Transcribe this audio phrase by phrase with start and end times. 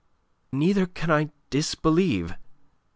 [0.51, 2.33] neither can I disbelieve.